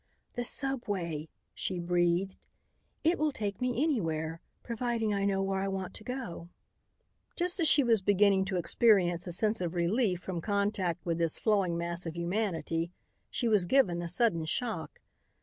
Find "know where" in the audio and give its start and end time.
5.25-5.59